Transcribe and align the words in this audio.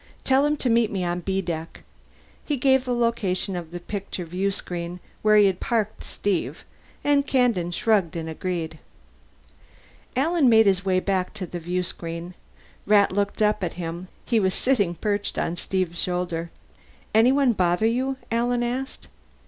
Tell 0.23 0.47
him 0.47 0.57
to 0.57 0.67
meet 0.67 0.91
me 0.91 1.03
on 1.05 1.19
B 1.19 1.43
Deck." 1.43 1.83
He 2.43 2.57
gave 2.57 2.85
the 2.85 2.93
location 2.95 3.55
of 3.55 3.69
the 3.69 3.79
picture 3.79 4.25
viewscreen 4.25 4.99
where 5.21 5.35
he 5.37 5.45
had 5.45 5.59
parked 5.59 6.03
Steve, 6.03 6.65
and 7.03 7.27
Kandin 7.27 7.69
shrugged 7.69 8.15
and 8.15 8.27
agreed. 8.27 8.79
Alan 10.15 10.49
made 10.49 10.65
his 10.65 10.83
way 10.83 10.99
back 10.99 11.35
to 11.35 11.45
the 11.45 11.59
viewscreen. 11.59 12.33
Rat 12.87 13.11
looked 13.11 13.43
up 13.43 13.63
at 13.63 13.73
him; 13.73 14.07
he 14.25 14.39
was 14.39 14.55
sitting 14.55 14.95
perched 14.95 15.37
on 15.37 15.55
Steve's 15.55 16.01
shoulder. 16.01 16.49
"Anyone 17.13 17.53
bother 17.53 17.85
you?" 17.85 18.17
Alan 18.31 18.63
asked. 18.63 19.07